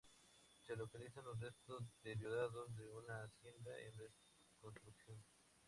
[0.65, 5.23] Se localizan los restos deteriorados de una hacienda en reconstrucción.